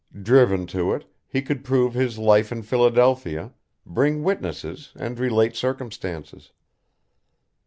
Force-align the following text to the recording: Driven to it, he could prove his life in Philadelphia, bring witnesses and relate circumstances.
Driven 0.23 0.65
to 0.73 0.93
it, 0.93 1.05
he 1.27 1.43
could 1.43 1.63
prove 1.63 1.93
his 1.93 2.17
life 2.17 2.51
in 2.51 2.63
Philadelphia, 2.63 3.53
bring 3.85 4.23
witnesses 4.23 4.93
and 4.95 5.19
relate 5.19 5.55
circumstances. 5.55 6.51